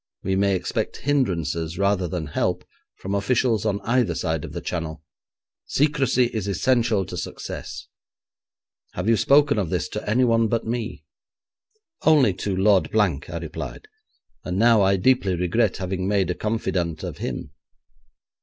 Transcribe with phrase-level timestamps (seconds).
[0.23, 2.65] We may expect hindrances, rather than help,
[2.95, 5.03] from officials on either side of the Channel.
[5.67, 7.85] Secrecy is essential to success.
[8.93, 11.05] Have you spoken of this to anyone but me?'
[12.03, 13.87] 'Only to Lord Blank,' I replied;
[14.43, 17.51] 'and now I deeply regret having made a confidant of him.'